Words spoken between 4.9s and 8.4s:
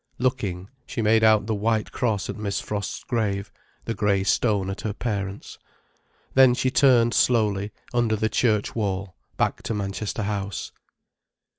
parents'. Then she turned slowly, under the